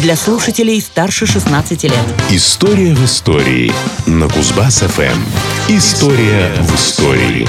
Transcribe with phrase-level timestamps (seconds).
[0.00, 1.92] для слушателей старше 16 лет.
[2.30, 3.72] История в истории
[4.06, 5.18] на Кузбасс-ФМ.
[5.68, 7.48] История в истории.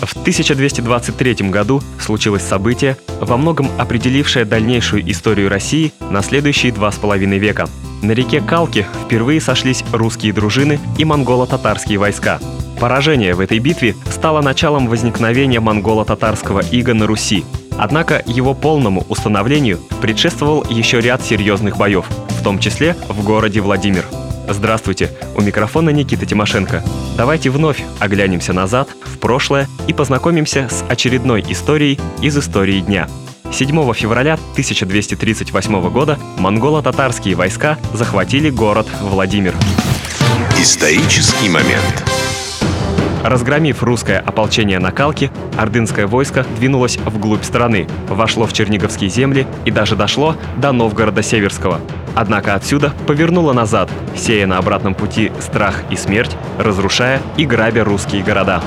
[0.00, 6.96] В 1223 году случилось событие, во многом определившее дальнейшую историю России на следующие два с
[6.96, 7.68] половиной века.
[8.00, 12.38] На реке Калки впервые сошлись русские дружины и монголо-татарские войска.
[12.80, 17.44] Поражение в этой битве стало началом возникновения монголо-татарского ига на Руси.
[17.78, 24.04] Однако его полному установлению предшествовал еще ряд серьезных боев, в том числе в городе Владимир.
[24.48, 26.82] Здравствуйте, у микрофона Никита Тимошенко.
[27.16, 33.08] Давайте вновь оглянемся назад, в прошлое и познакомимся с очередной историей из истории дня.
[33.52, 39.54] 7 февраля 1238 года монголо-татарские войска захватили город Владимир.
[40.58, 42.04] Исторический момент.
[43.24, 49.70] Разгромив русское ополчение на Калке, ордынское войско двинулось вглубь страны, вошло в Черниговские земли и
[49.70, 51.80] даже дошло до Новгорода Северского.
[52.14, 58.22] Однако отсюда повернуло назад, сея на обратном пути страх и смерть, разрушая и грабя русские
[58.22, 58.62] города.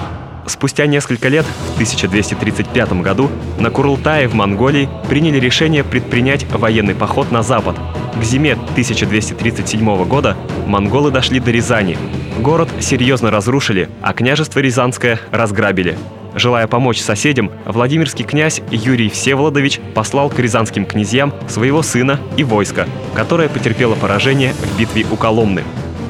[0.48, 7.32] Спустя несколько лет, в 1235 году, на Курултае в Монголии приняли решение предпринять военный поход
[7.32, 7.78] на запад.
[8.20, 11.98] К зиме 1237 года монголы дошли до Рязани.
[12.42, 15.96] Город серьезно разрушили, а княжество Рязанское разграбили.
[16.34, 22.88] Желая помочь соседям, Владимирский князь Юрий Всеволодович послал к рязанским князьям своего сына и войско,
[23.14, 25.64] которое потерпело поражение в битве у Коломны.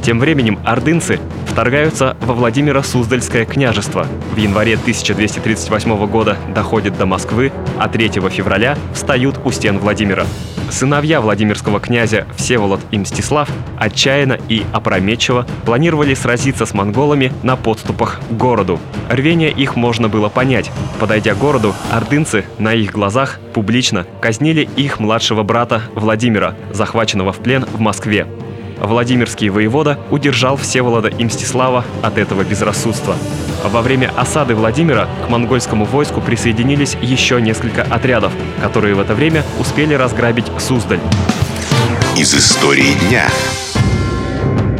[0.03, 1.19] Тем временем ордынцы
[1.51, 4.07] вторгаются во Владимиро-Суздальское княжество.
[4.33, 10.25] В январе 1238 года доходят до Москвы, а 3 февраля встают у стен Владимира.
[10.69, 18.21] Сыновья Владимирского князя Всеволод и Мстислав отчаянно и опрометчиво планировали сразиться с монголами на подступах
[18.29, 18.79] к городу.
[19.09, 20.71] Рвение их можно было понять.
[21.01, 27.39] Подойдя к городу, ордынцы на их глазах публично казнили их младшего брата Владимира, захваченного в
[27.39, 28.25] плен в Москве.
[28.81, 33.15] Владимирский воевода удержал Всеволода и Мстислава от этого безрассудства.
[33.63, 39.43] Во время осады Владимира к монгольскому войску присоединились еще несколько отрядов, которые в это время
[39.59, 40.99] успели разграбить Суздаль.
[42.17, 43.27] Из истории дня.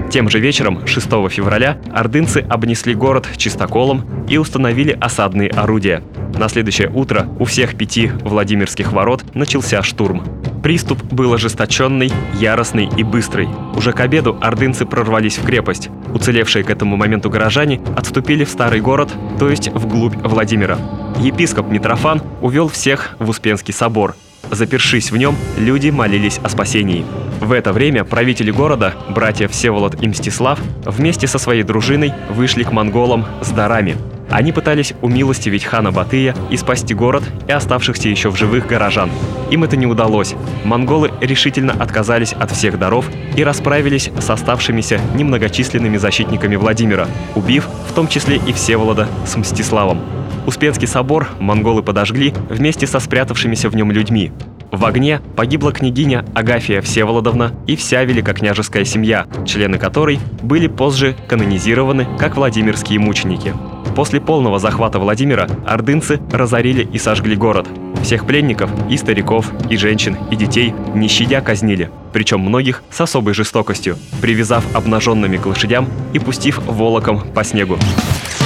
[0.09, 6.04] Тем же вечером, 6 февраля, ордынцы обнесли город чистоколом и установили осадные орудия.
[6.38, 10.41] На следующее утро у всех пяти Владимирских ворот начался штурм.
[10.64, 13.50] Приступ был ожесточенный, яростный и быстрый.
[13.76, 15.90] Уже к обеду ордынцы прорвались в крепость.
[16.14, 20.78] Уцелевшие к этому моменту горожане отступили в старый город, то есть вглубь Владимира.
[21.18, 24.16] Епископ Митрофан увел всех в Успенский собор.
[24.52, 27.06] Запершись в нем, люди молились о спасении.
[27.40, 32.72] В это время правители города, братья Всеволод и Мстислав, вместе со своей дружиной вышли к
[32.72, 33.96] монголам с дарами–
[34.31, 39.12] они пытались умилостивить хана Батыя и спасти город и оставшихся еще в живых горожан.
[39.52, 40.36] Им это не удалось.
[40.64, 47.94] Монголы решительно отказались от всех даров и расправились с оставшимися немногочисленными защитниками Владимира, убив в
[47.94, 50.02] том числе и Всеволода с Мстиславом.
[50.48, 54.31] Успенский собор монголы подожгли вместе со спрятавшимися в нем людьми.
[54.72, 62.08] В огне погибла княгиня Агафия Всеволодовна и вся великокняжеская семья, члены которой были позже канонизированы
[62.18, 63.53] как Владимирские мученики.
[63.96, 67.68] После полного захвата Владимира ордынцы разорили и сожгли город.
[68.03, 73.34] Всех пленников, и стариков, и женщин, и детей, не щадя казнили, причем многих с особой
[73.34, 77.78] жестокостью, привязав обнаженными к лошадям и пустив волоком по снегу.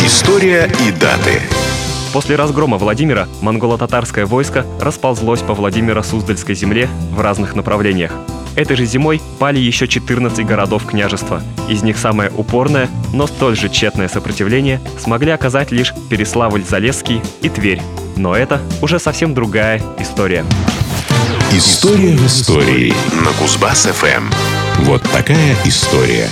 [0.04, 1.42] История и даты.
[2.12, 8.12] После разгрома Владимира монголо-татарское войско расползлось по Владимиро-Суздальской земле в разных направлениях.
[8.56, 11.42] Этой же зимой пали еще 14 городов княжества.
[11.70, 17.82] Из них самое упорное, но столь же тщетное сопротивление смогли оказать лишь Переславль-Залесский и Тверь.
[18.16, 20.46] Но это уже совсем другая история.
[21.52, 22.94] История в истории
[23.24, 24.34] на Кузбасс-ФМ.
[24.86, 26.30] Вот такая история.